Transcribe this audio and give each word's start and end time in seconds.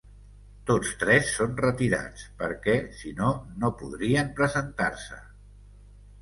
Tots 0.69 0.93
tres 1.01 1.27
són 1.39 1.51
retirats, 1.59 2.23
perquè 2.39 2.75
si 3.03 3.13
no 3.21 3.29
no 3.65 3.71
podrien 3.83 4.33
presentar-se. 4.41 5.21